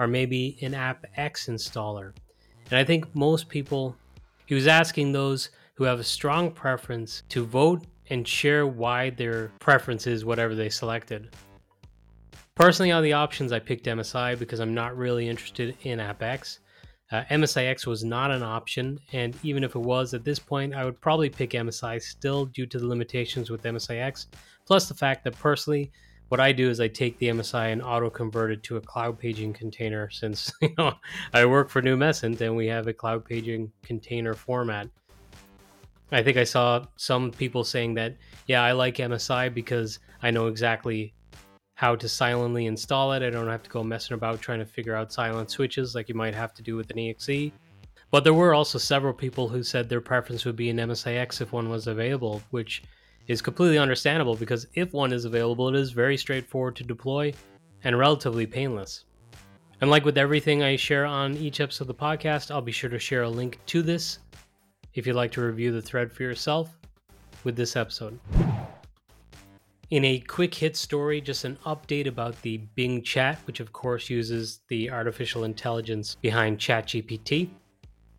or 0.00 0.08
maybe 0.08 0.58
an 0.62 0.72
AppX 0.72 1.48
installer. 1.48 2.12
And 2.70 2.78
I 2.78 2.82
think 2.82 3.14
most 3.14 3.48
people, 3.48 3.94
he 4.46 4.56
was 4.56 4.66
asking 4.66 5.12
those 5.12 5.50
who 5.74 5.84
have 5.84 6.00
a 6.00 6.04
strong 6.04 6.50
preference 6.50 7.22
to 7.28 7.44
vote 7.44 7.84
and 8.10 8.26
share 8.26 8.66
why 8.66 9.10
their 9.10 9.48
preference 9.60 10.06
is 10.06 10.24
whatever 10.24 10.54
they 10.54 10.68
selected. 10.68 11.34
Personally, 12.54 12.92
on 12.92 13.02
the 13.02 13.12
options, 13.12 13.50
I 13.52 13.58
picked 13.58 13.86
MSI 13.86 14.38
because 14.38 14.60
I'm 14.60 14.74
not 14.74 14.96
really 14.96 15.28
interested 15.28 15.76
in 15.82 15.98
AppX. 15.98 16.60
Uh, 17.10 17.22
MSIX 17.30 17.86
was 17.86 18.04
not 18.04 18.30
an 18.30 18.42
option, 18.42 18.98
and 19.12 19.36
even 19.42 19.64
if 19.64 19.74
it 19.74 19.80
was 19.80 20.14
at 20.14 20.24
this 20.24 20.38
point, 20.38 20.74
I 20.74 20.84
would 20.84 21.00
probably 21.00 21.28
pick 21.28 21.50
MSI 21.50 22.00
still 22.00 22.46
due 22.46 22.66
to 22.66 22.78
the 22.78 22.86
limitations 22.86 23.50
with 23.50 23.62
MSIX, 23.62 24.26
plus 24.66 24.88
the 24.88 24.94
fact 24.94 25.24
that 25.24 25.38
personally, 25.38 25.92
what 26.28 26.40
I 26.40 26.52
do 26.52 26.70
is 26.70 26.80
I 26.80 26.88
take 26.88 27.18
the 27.18 27.28
MSI 27.28 27.72
and 27.72 27.82
auto 27.82 28.08
convert 28.08 28.52
it 28.52 28.62
to 28.64 28.76
a 28.76 28.80
cloud 28.80 29.18
paging 29.18 29.52
container 29.52 30.08
since 30.10 30.50
you 30.62 30.74
know 30.78 30.94
I 31.32 31.44
work 31.44 31.68
for 31.68 31.82
Numecent 31.82 32.40
and 32.40 32.56
we 32.56 32.66
have 32.68 32.86
a 32.86 32.92
cloud 32.92 33.24
paging 33.24 33.70
container 33.82 34.34
format. 34.34 34.88
I 36.12 36.22
think 36.22 36.36
I 36.36 36.44
saw 36.44 36.84
some 36.96 37.30
people 37.32 37.64
saying 37.64 37.94
that 37.94 38.16
yeah, 38.46 38.62
I 38.62 38.72
like 38.72 38.96
MSI 38.96 39.52
because 39.52 39.98
I 40.22 40.30
know 40.30 40.46
exactly 40.46 41.14
how 41.74 41.96
to 41.96 42.08
silently 42.08 42.66
install 42.66 43.12
it. 43.12 43.22
I 43.22 43.30
don't 43.30 43.48
have 43.48 43.62
to 43.64 43.70
go 43.70 43.82
messing 43.82 44.14
about 44.14 44.40
trying 44.40 44.60
to 44.60 44.66
figure 44.66 44.94
out 44.94 45.12
silent 45.12 45.50
switches 45.50 45.94
like 45.94 46.08
you 46.08 46.14
might 46.14 46.34
have 46.34 46.54
to 46.54 46.62
do 46.62 46.76
with 46.76 46.90
an 46.90 46.98
EXE. 46.98 47.52
But 48.10 48.22
there 48.22 48.34
were 48.34 48.54
also 48.54 48.78
several 48.78 49.12
people 49.12 49.48
who 49.48 49.64
said 49.64 49.88
their 49.88 50.00
preference 50.00 50.44
would 50.44 50.54
be 50.54 50.70
an 50.70 50.76
MSIX 50.76 51.40
if 51.40 51.52
one 51.52 51.68
was 51.68 51.88
available, 51.88 52.42
which 52.50 52.84
is 53.26 53.42
completely 53.42 53.78
understandable 53.78 54.36
because 54.36 54.68
if 54.74 54.92
one 54.92 55.12
is 55.12 55.24
available, 55.24 55.68
it 55.68 55.74
is 55.74 55.90
very 55.90 56.16
straightforward 56.16 56.76
to 56.76 56.84
deploy 56.84 57.32
and 57.82 57.98
relatively 57.98 58.46
painless. 58.46 59.04
And 59.80 59.90
like 59.90 60.04
with 60.04 60.16
everything 60.16 60.62
I 60.62 60.76
share 60.76 61.04
on 61.04 61.36
each 61.36 61.60
episode 61.60 61.84
of 61.84 61.88
the 61.88 61.94
podcast, 61.94 62.50
I'll 62.50 62.62
be 62.62 62.72
sure 62.72 62.90
to 62.90 62.98
share 62.98 63.22
a 63.22 63.28
link 63.28 63.58
to 63.66 63.82
this 63.82 64.20
if 64.94 65.06
you'd 65.06 65.16
like 65.16 65.32
to 65.32 65.42
review 65.42 65.72
the 65.72 65.82
thread 65.82 66.12
for 66.12 66.22
yourself 66.22 66.76
with 67.42 67.56
this 67.56 67.76
episode. 67.76 68.18
In 69.90 70.04
a 70.04 70.18
quick 70.20 70.54
hit 70.54 70.76
story, 70.76 71.20
just 71.20 71.44
an 71.44 71.58
update 71.66 72.06
about 72.06 72.40
the 72.42 72.56
Bing 72.74 73.02
chat, 73.02 73.38
which 73.46 73.60
of 73.60 73.72
course 73.72 74.08
uses 74.08 74.60
the 74.68 74.90
artificial 74.90 75.44
intelligence 75.44 76.16
behind 76.16 76.58
ChatGPT. 76.58 77.50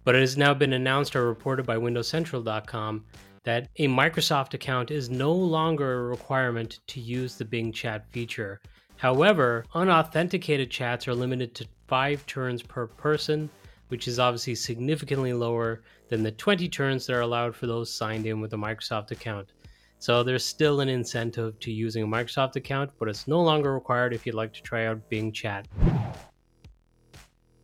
But 0.03 0.15
it 0.15 0.21
has 0.21 0.37
now 0.37 0.53
been 0.53 0.73
announced 0.73 1.15
or 1.15 1.25
reported 1.27 1.65
by 1.65 1.77
WindowsCentral.com 1.77 3.05
that 3.43 3.69
a 3.77 3.87
Microsoft 3.87 4.53
account 4.53 4.91
is 4.91 5.09
no 5.09 5.31
longer 5.31 5.93
a 5.93 6.03
requirement 6.03 6.79
to 6.87 6.99
use 6.99 7.35
the 7.35 7.45
Bing 7.45 7.71
chat 7.71 8.05
feature. 8.11 8.61
However, 8.97 9.65
unauthenticated 9.73 10.69
chats 10.69 11.07
are 11.07 11.15
limited 11.15 11.53
to 11.55 11.67
five 11.87 12.25
turns 12.27 12.61
per 12.61 12.87
person, 12.87 13.49
which 13.89 14.07
is 14.07 14.19
obviously 14.19 14.55
significantly 14.55 15.33
lower 15.33 15.83
than 16.09 16.23
the 16.23 16.31
20 16.31 16.67
turns 16.69 17.05
that 17.05 17.15
are 17.15 17.21
allowed 17.21 17.55
for 17.55 17.67
those 17.67 17.93
signed 17.93 18.25
in 18.25 18.41
with 18.41 18.53
a 18.53 18.57
Microsoft 18.57 19.11
account. 19.11 19.53
So 19.99 20.23
there's 20.23 20.45
still 20.45 20.81
an 20.81 20.89
incentive 20.89 21.59
to 21.61 21.71
using 21.71 22.03
a 22.03 22.07
Microsoft 22.07 22.55
account, 22.55 22.91
but 22.99 23.07
it's 23.07 23.27
no 23.27 23.41
longer 23.41 23.73
required 23.73 24.13
if 24.13 24.25
you'd 24.25 24.35
like 24.35 24.53
to 24.53 24.61
try 24.61 24.85
out 24.85 25.09
Bing 25.09 25.31
Chat. 25.31 25.67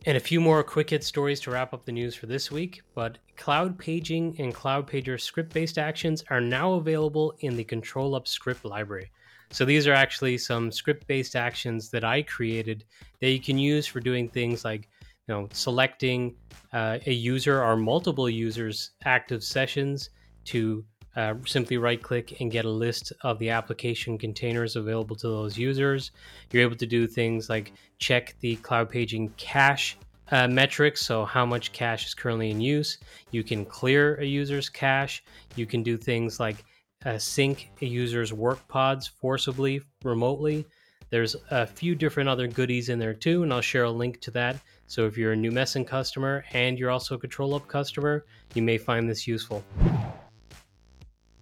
And 0.04 0.16
a 0.16 0.20
few 0.20 0.40
more 0.40 0.64
quick 0.64 0.90
hit 0.90 1.04
stories 1.04 1.38
to 1.40 1.52
wrap 1.52 1.72
up 1.72 1.84
the 1.84 1.92
news 1.92 2.16
for 2.16 2.26
this 2.26 2.50
week. 2.50 2.82
But 2.94 3.18
Cloud 3.36 3.78
Paging 3.78 4.34
and 4.40 4.52
Cloud 4.52 4.88
Pager 4.88 5.20
script 5.20 5.52
based 5.52 5.78
actions 5.78 6.24
are 6.30 6.40
now 6.40 6.72
available 6.72 7.34
in 7.40 7.56
the 7.56 7.64
ControlUp 7.64 8.26
script 8.26 8.64
library. 8.64 9.12
So 9.52 9.64
these 9.64 9.86
are 9.86 9.92
actually 9.92 10.38
some 10.38 10.72
script 10.72 11.06
based 11.06 11.36
actions 11.36 11.90
that 11.90 12.02
I 12.02 12.22
created 12.22 12.84
that 13.20 13.30
you 13.30 13.40
can 13.40 13.58
use 13.58 13.86
for 13.86 14.00
doing 14.00 14.28
things 14.28 14.64
like 14.64 14.88
you 15.28 15.34
know 15.34 15.48
selecting 15.52 16.34
uh, 16.72 16.98
a 17.06 17.12
user 17.12 17.62
or 17.62 17.76
multiple 17.76 18.28
users 18.28 18.92
active 19.04 19.42
sessions 19.44 20.10
to 20.44 20.84
uh, 21.16 21.34
simply 21.46 21.76
right 21.76 22.02
click 22.02 22.40
and 22.40 22.50
get 22.50 22.64
a 22.64 22.70
list 22.70 23.12
of 23.22 23.38
the 23.38 23.50
application 23.50 24.16
containers 24.16 24.76
available 24.76 25.14
to 25.14 25.28
those 25.28 25.58
users. 25.58 26.10
You're 26.50 26.62
able 26.62 26.76
to 26.76 26.86
do 26.86 27.06
things 27.06 27.50
like 27.50 27.72
check 27.98 28.34
the 28.40 28.56
cloud 28.56 28.88
paging 28.88 29.28
cache 29.36 29.98
uh, 30.30 30.48
metrics, 30.48 31.04
so 31.04 31.26
how 31.26 31.44
much 31.44 31.72
cache 31.72 32.06
is 32.06 32.14
currently 32.14 32.50
in 32.50 32.60
use. 32.60 32.96
You 33.30 33.44
can 33.44 33.66
clear 33.66 34.14
a 34.20 34.24
user's 34.24 34.70
cache. 34.70 35.22
You 35.56 35.66
can 35.66 35.82
do 35.82 35.98
things 35.98 36.40
like 36.40 36.64
uh, 37.04 37.18
sync 37.18 37.70
a 37.82 37.86
user's 37.86 38.32
work 38.32 38.66
pods 38.68 39.06
forcibly 39.06 39.82
remotely. 40.02 40.64
There's 41.10 41.36
a 41.50 41.66
few 41.66 41.94
different 41.94 42.30
other 42.30 42.46
goodies 42.46 42.88
in 42.88 42.98
there 42.98 43.12
too, 43.12 43.42
and 43.42 43.52
I'll 43.52 43.60
share 43.60 43.84
a 43.84 43.90
link 43.90 44.22
to 44.22 44.30
that. 44.30 44.56
So 44.92 45.06
if 45.06 45.16
you're 45.16 45.32
a 45.32 45.36
Numecent 45.36 45.86
customer 45.86 46.44
and 46.52 46.78
you're 46.78 46.90
also 46.90 47.14
a 47.14 47.18
ControlUp 47.18 47.66
customer, 47.66 48.26
you 48.52 48.60
may 48.60 48.76
find 48.76 49.08
this 49.08 49.26
useful. 49.26 49.64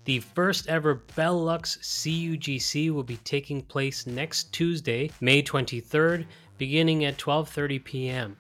The 0.04 0.21
first 0.21 0.69
ever 0.69 1.02
Benelux 1.16 1.80
CUGC 1.80 2.92
will 2.92 3.02
be 3.02 3.16
taking 3.25 3.61
place 3.62 4.07
next 4.07 4.52
Tuesday, 4.52 5.11
May 5.21 5.42
23rd, 5.42 6.26
beginning 6.59 7.07
at 7.07 7.19
12:30 7.19 7.83
p.m. 7.83 8.37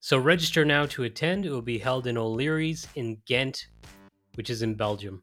So 0.00 0.18
register 0.18 0.64
now 0.64 0.86
to 0.86 1.04
attend. 1.04 1.46
It 1.46 1.52
will 1.52 1.62
be 1.62 1.78
held 1.78 2.08
in 2.08 2.18
O'Leary's 2.18 2.88
in 2.96 3.18
Ghent, 3.26 3.68
which 4.34 4.50
is 4.50 4.62
in 4.62 4.74
Belgium. 4.74 5.22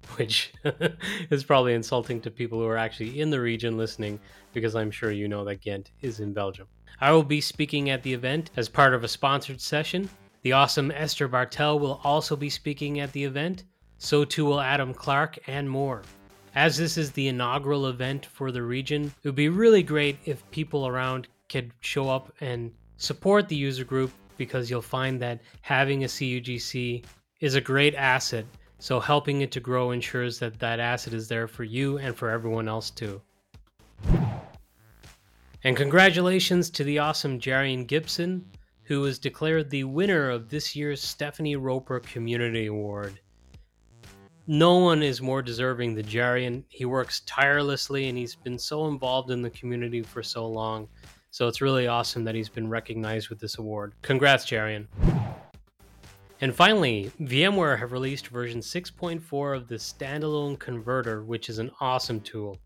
Which 0.16 0.52
is 1.30 1.44
probably 1.44 1.74
insulting 1.74 2.20
to 2.22 2.30
people 2.30 2.58
who 2.58 2.66
are 2.66 2.76
actually 2.76 3.20
in 3.20 3.30
the 3.30 3.40
region 3.40 3.76
listening, 3.76 4.18
because 4.52 4.74
I'm 4.74 4.90
sure 4.90 5.10
you 5.10 5.28
know 5.28 5.44
that 5.44 5.60
Ghent 5.60 5.90
is 6.00 6.20
in 6.20 6.32
Belgium. 6.32 6.66
I 7.00 7.12
will 7.12 7.22
be 7.22 7.40
speaking 7.40 7.90
at 7.90 8.02
the 8.02 8.14
event 8.14 8.50
as 8.56 8.68
part 8.68 8.94
of 8.94 9.04
a 9.04 9.08
sponsored 9.08 9.60
session. 9.60 10.08
The 10.42 10.52
awesome 10.52 10.90
Esther 10.90 11.28
Barthel 11.28 11.78
will 11.78 12.00
also 12.02 12.34
be 12.34 12.50
speaking 12.50 13.00
at 13.00 13.12
the 13.12 13.24
event. 13.24 13.64
So 13.98 14.24
too 14.24 14.44
will 14.44 14.60
Adam 14.60 14.94
Clark 14.94 15.38
and 15.46 15.68
more. 15.68 16.02
As 16.54 16.76
this 16.76 16.96
is 16.96 17.12
the 17.12 17.28
inaugural 17.28 17.86
event 17.86 18.26
for 18.26 18.50
the 18.50 18.62
region, 18.62 19.12
it 19.22 19.28
would 19.28 19.34
be 19.34 19.48
really 19.48 19.82
great 19.82 20.18
if 20.24 20.48
people 20.50 20.86
around 20.86 21.28
could 21.48 21.72
show 21.80 22.08
up 22.08 22.32
and 22.40 22.72
support 22.96 23.48
the 23.48 23.56
user 23.56 23.84
group 23.84 24.10
because 24.36 24.70
you'll 24.70 24.82
find 24.82 25.20
that 25.20 25.40
having 25.60 26.04
a 26.04 26.06
CUGC 26.06 27.04
is 27.40 27.54
a 27.54 27.60
great 27.60 27.94
asset. 27.94 28.46
So 28.78 29.00
helping 29.00 29.40
it 29.40 29.50
to 29.52 29.60
grow 29.60 29.90
ensures 29.90 30.38
that 30.38 30.58
that 30.60 30.80
asset 30.80 31.14
is 31.14 31.28
there 31.28 31.48
for 31.48 31.64
you 31.64 31.98
and 31.98 32.16
for 32.16 32.30
everyone 32.30 32.68
else 32.68 32.90
too. 32.90 33.20
And 35.64 35.76
congratulations 35.76 36.70
to 36.70 36.84
the 36.84 36.98
awesome 36.98 37.40
Jarian 37.40 37.86
Gibson, 37.86 38.44
who 38.84 39.00
was 39.00 39.18
declared 39.18 39.70
the 39.70 39.84
winner 39.84 40.30
of 40.30 40.48
this 40.48 40.76
year's 40.76 41.02
Stephanie 41.02 41.56
Roper 41.56 42.00
Community 42.00 42.66
Award 42.66 43.20
no 44.50 44.78
one 44.78 45.02
is 45.02 45.20
more 45.20 45.42
deserving 45.42 45.94
than 45.94 46.06
Jarian. 46.06 46.64
He 46.70 46.86
works 46.86 47.20
tirelessly 47.26 48.08
and 48.08 48.16
he's 48.16 48.34
been 48.34 48.58
so 48.58 48.88
involved 48.88 49.30
in 49.30 49.42
the 49.42 49.50
community 49.50 50.02
for 50.02 50.22
so 50.22 50.46
long. 50.46 50.88
So 51.30 51.48
it's 51.48 51.60
really 51.60 51.86
awesome 51.86 52.24
that 52.24 52.34
he's 52.34 52.48
been 52.48 52.70
recognized 52.70 53.28
with 53.28 53.38
this 53.38 53.58
award. 53.58 53.92
Congrats, 54.00 54.46
Jarian. 54.46 54.86
And 56.40 56.54
finally, 56.54 57.10
VMware 57.20 57.80
have 57.80 57.90
released 57.90 58.28
version 58.28 58.60
6.4 58.60 59.56
of 59.56 59.66
the 59.66 59.74
standalone 59.74 60.56
converter, 60.58 61.22
which 61.24 61.48
is 61.48 61.58
an 61.58 61.72
awesome 61.80 62.20
tool. 62.20 62.58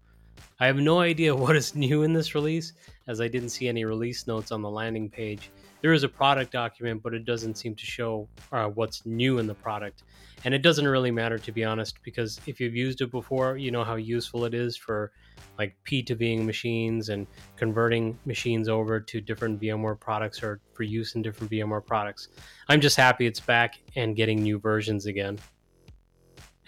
I 0.61 0.67
have 0.67 0.77
no 0.77 1.01
idea 1.01 1.35
what 1.37 1.57
is 1.57 1.75
new 1.75 2.03
in 2.03 2.13
this 2.13 2.35
release, 2.35 2.73
as 3.07 3.21
I 3.21 3.29
didn't 3.29 3.51
see 3.51 3.69
any 3.69 3.85
release 3.85 4.27
notes 4.27 4.53
on 4.53 4.63
the 4.63 4.71
landing 4.71 5.11
page. 5.11 5.51
There 5.81 5.93
is 5.93 6.05
a 6.05 6.09
product 6.09 6.53
document, 6.53 7.03
but 7.03 7.13
it 7.13 7.25
doesn't 7.25 7.57
seem 7.57 7.75
to 7.75 7.85
show 7.85 8.29
uh, 8.53 8.67
what's 8.67 9.05
new 9.05 9.39
in 9.39 9.47
the 9.47 9.55
product. 9.55 10.05
And 10.45 10.55
it 10.55 10.63
doesn't 10.63 10.87
really 10.87 11.11
matter, 11.11 11.39
to 11.39 11.53
be 11.53 11.65
honest, 11.65 12.03
because 12.03 12.41
if 12.47 12.61
you've 12.61 12.75
used 12.75 13.01
it 13.01 13.11
before, 13.11 13.57
you 13.57 13.71
know 13.71 13.85
how 13.85 13.97
useful 13.97 14.45
it 14.45 14.55
is 14.55 14.77
for 14.77 15.13
like 15.59 15.77
P2Ving 15.89 16.45
machines 16.45 17.09
and 17.09 17.27
converting 17.57 18.19
machines 18.25 18.69
over 18.69 19.01
to 19.01 19.21
different 19.21 19.61
VMware 19.61 19.99
products 19.99 20.43
or 20.43 20.61
for 20.75 20.83
use 20.83 21.15
in 21.15 21.23
different 21.23 21.51
VMware 21.51 21.85
products. 21.85 22.29
I'm 22.69 22.81
just 22.81 22.97
happy 22.97 23.27
it's 23.27 23.41
back 23.41 23.79
and 23.97 24.17
getting 24.17 24.43
new 24.43 24.59
versions 24.59 25.07
again. 25.07 25.39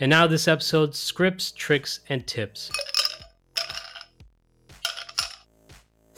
And 0.00 0.10
now, 0.10 0.26
this 0.26 0.48
episode 0.48 0.94
scripts, 0.94 1.52
tricks, 1.52 2.00
and 2.08 2.26
tips. 2.26 2.70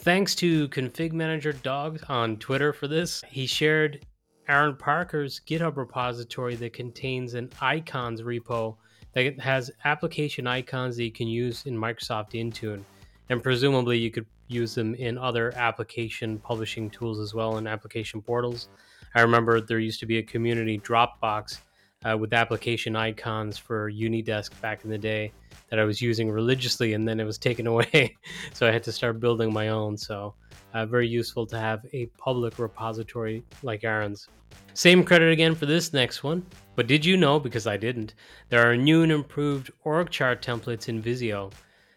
Thanks 0.06 0.36
to 0.36 0.68
Config 0.68 1.12
Manager 1.12 1.52
Dog 1.52 1.98
on 2.08 2.36
Twitter 2.36 2.72
for 2.72 2.86
this. 2.86 3.24
He 3.28 3.44
shared 3.44 4.06
Aaron 4.46 4.76
Parker's 4.76 5.40
GitHub 5.44 5.76
repository 5.76 6.54
that 6.54 6.74
contains 6.74 7.34
an 7.34 7.50
icons 7.60 8.22
repo 8.22 8.76
that 9.14 9.40
has 9.40 9.68
application 9.84 10.46
icons 10.46 10.96
that 10.96 11.02
you 11.02 11.10
can 11.10 11.26
use 11.26 11.66
in 11.66 11.76
Microsoft 11.76 12.34
Intune. 12.34 12.84
And 13.30 13.42
presumably 13.42 13.98
you 13.98 14.12
could 14.12 14.26
use 14.46 14.76
them 14.76 14.94
in 14.94 15.18
other 15.18 15.52
application 15.56 16.38
publishing 16.38 16.88
tools 16.88 17.18
as 17.18 17.34
well 17.34 17.58
in 17.58 17.66
application 17.66 18.22
portals. 18.22 18.68
I 19.16 19.22
remember 19.22 19.60
there 19.60 19.80
used 19.80 19.98
to 19.98 20.06
be 20.06 20.18
a 20.18 20.22
community 20.22 20.78
Dropbox 20.78 21.62
uh, 22.06 22.16
with 22.16 22.32
application 22.32 22.94
icons 22.94 23.58
for 23.58 23.90
Unidesk 23.90 24.58
back 24.60 24.84
in 24.84 24.90
the 24.90 24.98
day 24.98 25.32
that 25.70 25.78
I 25.78 25.84
was 25.84 26.00
using 26.00 26.30
religiously, 26.30 26.92
and 26.92 27.06
then 27.06 27.18
it 27.18 27.24
was 27.24 27.38
taken 27.38 27.66
away. 27.74 28.16
so 28.52 28.66
I 28.66 28.70
had 28.70 28.82
to 28.84 28.92
start 28.92 29.20
building 29.20 29.52
my 29.52 29.68
own. 29.68 29.96
So 29.96 30.34
uh, 30.74 30.86
very 30.86 31.08
useful 31.08 31.46
to 31.46 31.58
have 31.58 31.84
a 31.92 32.06
public 32.18 32.58
repository 32.58 33.44
like 33.62 33.84
Aaron's. 33.84 34.28
Same 34.74 35.02
credit 35.02 35.32
again 35.32 35.54
for 35.54 35.66
this 35.66 35.92
next 35.92 36.22
one. 36.22 36.44
But 36.74 36.86
did 36.86 37.04
you 37.04 37.16
know, 37.16 37.40
because 37.40 37.66
I 37.66 37.78
didn't, 37.78 38.14
there 38.50 38.70
are 38.70 38.76
new 38.76 39.02
and 39.02 39.10
improved 39.10 39.70
org 39.84 40.10
chart 40.10 40.42
templates 40.42 40.88
in 40.88 41.00
Visio. 41.00 41.50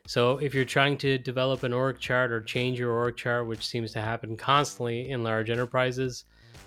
So 0.07 0.37
if 0.37 0.55
you're 0.55 0.65
trying 0.65 0.97
to 0.99 1.17
develop 1.17 1.63
an 1.63 1.73
org 1.73 1.99
chart 1.99 2.31
or 2.31 2.41
change 2.41 2.79
your 2.79 2.91
org 2.91 3.17
chart, 3.17 3.47
which 3.47 3.67
seems 3.67 3.91
to 3.91 4.01
happen 4.01 4.37
constantly 4.37 5.09
in 5.11 5.23
large 5.23 5.49
enterprises, 5.49 6.23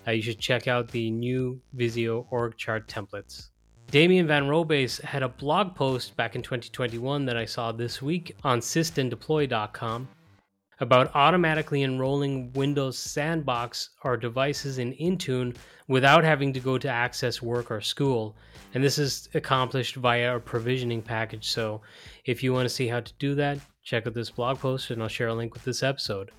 uh, 0.07 0.11
you 0.11 0.21
should 0.21 0.39
check 0.39 0.67
out 0.67 0.89
the 0.89 1.11
new 1.11 1.61
Visio 1.73 2.27
org 2.31 2.57
chart 2.57 2.87
templates. 2.87 3.49
Damien 3.91 4.25
Van 4.25 4.45
Robaeys 4.45 4.99
had 5.01 5.23
a 5.23 5.29
blog 5.29 5.75
post 5.75 6.15
back 6.15 6.35
in 6.35 6.41
2021 6.41 7.25
that 7.25 7.37
I 7.37 7.45
saw 7.45 7.71
this 7.71 8.01
week 8.01 8.35
on 8.43 8.59
systanddeploy.com 8.59 10.07
about 10.79 11.11
automatically 11.13 11.83
enrolling 11.83 12.51
Windows 12.53 12.97
Sandbox 12.97 13.91
or 14.03 14.17
devices 14.17 14.79
in 14.79 14.93
Intune 14.93 15.55
without 15.87 16.23
having 16.23 16.51
to 16.53 16.59
go 16.59 16.77
to 16.77 16.89
Access 16.89 17.41
Work 17.41 17.69
or 17.69 17.81
School. 17.81 18.35
And 18.73 18.83
this 18.83 18.97
is 18.97 19.29
accomplished 19.35 19.95
via 19.95 20.37
a 20.37 20.39
provisioning 20.39 21.01
package. 21.01 21.49
So 21.49 21.81
if 22.25 22.41
you 22.41 22.51
want 22.51 22.65
to 22.65 22.73
see 22.73 22.87
how 22.87 23.01
to 23.01 23.13
do 23.19 23.35
that, 23.35 23.59
check 23.83 24.07
out 24.07 24.13
this 24.13 24.29
blog 24.29 24.59
post 24.59 24.91
and 24.91 25.01
I'll 25.01 25.09
share 25.09 25.27
a 25.27 25.33
link 25.33 25.53
with 25.53 25.63
this 25.63 25.83
episode. 25.83 26.31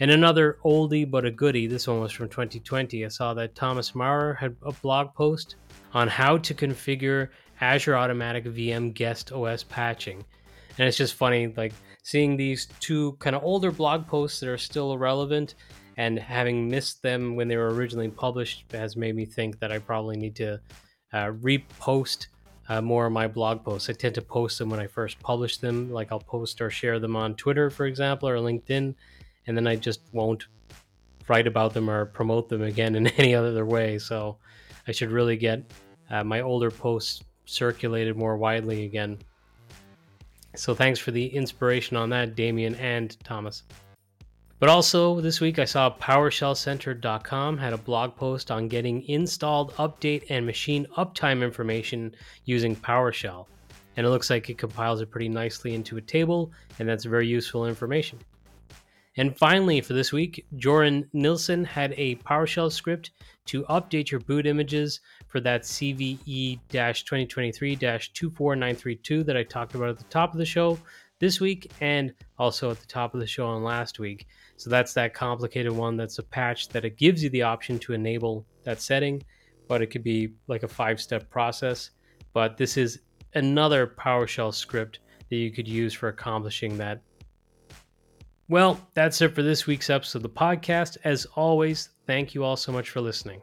And 0.00 0.10
another 0.10 0.58
oldie 0.64 1.10
but 1.10 1.24
a 1.24 1.30
goodie, 1.30 1.66
this 1.66 1.88
one 1.88 2.00
was 2.00 2.12
from 2.12 2.28
2020. 2.28 3.04
I 3.04 3.08
saw 3.08 3.34
that 3.34 3.54
Thomas 3.54 3.94
Maurer 3.94 4.34
had 4.34 4.56
a 4.62 4.72
blog 4.72 5.14
post 5.14 5.56
on 5.92 6.08
how 6.08 6.38
to 6.38 6.54
configure 6.54 7.28
Azure 7.60 7.96
Automatic 7.96 8.44
VM 8.44 8.94
Guest 8.94 9.32
OS 9.32 9.64
patching. 9.64 10.24
And 10.78 10.86
it's 10.86 10.96
just 10.96 11.14
funny, 11.14 11.52
like 11.56 11.72
seeing 12.04 12.36
these 12.36 12.66
two 12.78 13.12
kind 13.18 13.34
of 13.34 13.42
older 13.42 13.72
blog 13.72 14.06
posts 14.06 14.40
that 14.40 14.48
are 14.48 14.58
still 14.58 14.96
relevant 14.96 15.56
and 15.96 16.16
having 16.18 16.68
missed 16.68 17.02
them 17.02 17.34
when 17.34 17.48
they 17.48 17.56
were 17.56 17.74
originally 17.74 18.08
published 18.08 18.64
has 18.72 18.96
made 18.96 19.16
me 19.16 19.24
think 19.24 19.58
that 19.58 19.72
I 19.72 19.78
probably 19.78 20.16
need 20.16 20.36
to 20.36 20.60
uh, 21.12 21.32
repost 21.42 22.28
uh, 22.68 22.80
more 22.80 23.06
of 23.06 23.12
my 23.12 23.26
blog 23.26 23.64
posts. 23.64 23.88
I 23.88 23.94
tend 23.94 24.14
to 24.16 24.22
post 24.22 24.58
them 24.58 24.70
when 24.70 24.80
I 24.80 24.86
first 24.86 25.18
publish 25.20 25.58
them, 25.58 25.90
like 25.90 26.12
I'll 26.12 26.20
post 26.20 26.60
or 26.60 26.70
share 26.70 26.98
them 26.98 27.16
on 27.16 27.34
Twitter, 27.34 27.70
for 27.70 27.86
example, 27.86 28.28
or 28.28 28.36
LinkedIn, 28.36 28.94
and 29.46 29.56
then 29.56 29.66
I 29.66 29.76
just 29.76 30.00
won't 30.12 30.46
write 31.28 31.46
about 31.46 31.74
them 31.74 31.88
or 31.88 32.06
promote 32.06 32.48
them 32.48 32.62
again 32.62 32.94
in 32.96 33.06
any 33.06 33.34
other 33.34 33.64
way. 33.64 33.98
So 33.98 34.36
I 34.86 34.92
should 34.92 35.10
really 35.10 35.36
get 35.36 35.62
uh, 36.10 36.24
my 36.24 36.40
older 36.40 36.70
posts 36.70 37.22
circulated 37.46 38.16
more 38.16 38.36
widely 38.36 38.84
again. 38.84 39.18
So 40.54 40.74
thanks 40.74 40.98
for 40.98 41.10
the 41.10 41.26
inspiration 41.26 41.96
on 41.96 42.10
that, 42.10 42.34
Damien 42.34 42.74
and 42.76 43.16
Thomas. 43.24 43.62
But 44.60 44.68
also 44.68 45.20
this 45.20 45.40
week 45.40 45.60
I 45.60 45.64
saw 45.64 45.94
PowerShellCenter.com 45.96 47.58
had 47.58 47.72
a 47.72 47.78
blog 47.78 48.16
post 48.16 48.50
on 48.50 48.66
getting 48.66 49.04
installed, 49.04 49.72
update, 49.74 50.24
and 50.30 50.44
machine 50.44 50.84
uptime 50.96 51.44
information 51.44 52.12
using 52.44 52.74
PowerShell. 52.74 53.46
And 53.96 54.04
it 54.04 54.10
looks 54.10 54.30
like 54.30 54.50
it 54.50 54.58
compiles 54.58 55.00
it 55.00 55.12
pretty 55.12 55.28
nicely 55.28 55.74
into 55.74 55.96
a 55.96 56.00
table, 56.00 56.52
and 56.78 56.88
that's 56.88 57.04
very 57.04 57.28
useful 57.28 57.66
information. 57.66 58.18
And 59.16 59.36
finally, 59.36 59.80
for 59.80 59.94
this 59.94 60.12
week, 60.12 60.44
Jörgen 60.56 61.08
Nilsson 61.12 61.64
had 61.64 61.94
a 61.96 62.16
PowerShell 62.16 62.70
script 62.70 63.12
to 63.46 63.64
update 63.64 64.10
your 64.10 64.20
boot 64.20 64.46
images 64.46 65.00
for 65.28 65.40
that 65.40 65.62
CVE 65.62 66.58
2023 66.68 67.76
24932 67.76 69.22
that 69.24 69.36
I 69.36 69.42
talked 69.42 69.74
about 69.74 69.88
at 69.90 69.98
the 69.98 70.04
top 70.04 70.32
of 70.32 70.38
the 70.38 70.44
show 70.44 70.78
this 71.18 71.40
week 71.40 71.70
and 71.80 72.14
also 72.38 72.70
at 72.70 72.80
the 72.80 72.86
top 72.86 73.14
of 73.14 73.20
the 73.20 73.26
show 73.26 73.46
on 73.46 73.64
last 73.64 73.98
week. 73.98 74.26
So 74.58 74.70
that's 74.70 74.92
that 74.94 75.14
complicated 75.14 75.70
one 75.70 75.96
that's 75.96 76.18
a 76.18 76.22
patch 76.22 76.68
that 76.70 76.84
it 76.84 76.96
gives 76.96 77.22
you 77.22 77.30
the 77.30 77.42
option 77.42 77.78
to 77.78 77.92
enable 77.92 78.44
that 78.64 78.82
setting, 78.82 79.22
but 79.68 79.80
it 79.82 79.86
could 79.86 80.02
be 80.02 80.32
like 80.48 80.64
a 80.64 80.68
five 80.68 81.00
step 81.00 81.30
process. 81.30 81.90
But 82.32 82.56
this 82.56 82.76
is 82.76 83.00
another 83.34 83.86
PowerShell 83.86 84.52
script 84.52 84.98
that 85.30 85.36
you 85.36 85.52
could 85.52 85.68
use 85.68 85.94
for 85.94 86.08
accomplishing 86.08 86.76
that. 86.78 87.00
Well, 88.48 88.80
that's 88.94 89.20
it 89.20 89.32
for 89.32 89.44
this 89.44 89.68
week's 89.68 89.90
episode 89.90 90.18
of 90.18 90.22
the 90.24 90.28
podcast. 90.30 90.96
As 91.04 91.24
always, 91.36 91.90
thank 92.06 92.34
you 92.34 92.42
all 92.42 92.56
so 92.56 92.72
much 92.72 92.90
for 92.90 93.00
listening. 93.00 93.40